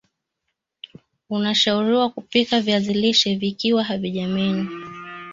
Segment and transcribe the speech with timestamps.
[1.29, 4.67] Unashauriwa kupika viazi lishe vikiwa havija menywa